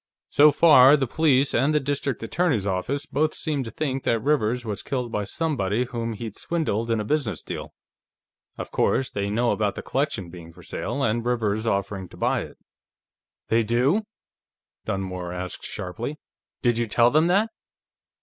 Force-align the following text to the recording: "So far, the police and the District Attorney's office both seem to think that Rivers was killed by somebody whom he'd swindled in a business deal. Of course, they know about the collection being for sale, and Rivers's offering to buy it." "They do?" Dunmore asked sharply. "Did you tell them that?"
"So 0.31 0.51
far, 0.51 0.97
the 0.97 1.05
police 1.05 1.53
and 1.53 1.75
the 1.75 1.79
District 1.79 2.23
Attorney's 2.23 2.65
office 2.65 3.05
both 3.05 3.35
seem 3.35 3.61
to 3.65 3.69
think 3.69 4.01
that 4.03 4.19
Rivers 4.19 4.65
was 4.65 4.81
killed 4.81 5.11
by 5.11 5.25
somebody 5.25 5.83
whom 5.83 6.13
he'd 6.13 6.35
swindled 6.37 6.89
in 6.89 6.99
a 6.99 7.05
business 7.05 7.43
deal. 7.43 7.71
Of 8.57 8.71
course, 8.71 9.11
they 9.11 9.29
know 9.29 9.51
about 9.51 9.75
the 9.75 9.83
collection 9.83 10.31
being 10.31 10.53
for 10.53 10.63
sale, 10.63 11.03
and 11.03 11.23
Rivers's 11.23 11.67
offering 11.67 12.09
to 12.09 12.17
buy 12.17 12.41
it." 12.41 12.57
"They 13.49 13.61
do?" 13.61 14.01
Dunmore 14.85 15.33
asked 15.33 15.65
sharply. 15.65 16.17
"Did 16.63 16.79
you 16.79 16.87
tell 16.87 17.11
them 17.11 17.27
that?" 17.27 17.51